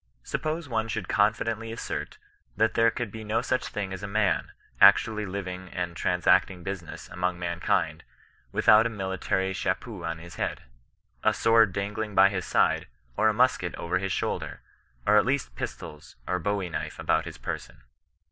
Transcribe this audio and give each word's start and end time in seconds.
Suppose 0.23 0.67
one 0.67 0.87
should 0.87 1.07
confidently 1.07 1.71
assert 1.71 2.17
that 2.57 2.73
there 2.73 2.89
could 2.89 3.11
be 3.11 3.23
no 3.23 3.43
such 3.43 3.67
thing 3.67 3.93
as 3.93 4.01
a 4.01 4.07
man, 4.07 4.51
actually 4.81 5.27
living 5.27 5.69
and 5.69 5.95
transact 5.95 6.49
ing 6.49 6.63
business 6.63 7.07
among 7.09 7.37
mankind, 7.37 8.03
without 8.51 8.87
a 8.87 8.89
military 8.89 9.53
cha 9.53 9.75
peau 9.75 10.03
on 10.03 10.17
his 10.17 10.37
head, 10.37 10.63
a 11.23 11.35
sword 11.35 11.71
dangling 11.71 12.15
by 12.15 12.29
his 12.29 12.45
side, 12.45 12.87
or 13.15 13.29
a 13.29 13.33
musket 13.35 13.75
over 13.75 13.99
his 13.99 14.11
shoulder, 14.11 14.61
or 15.05 15.17
at 15.17 15.23
least 15.27 15.55
pistols 15.55 16.15
or 16.27 16.39
bowie 16.39 16.69
knife 16.69 16.97
about 16.97 17.25
his 17.25 17.37
person. 17.37 17.83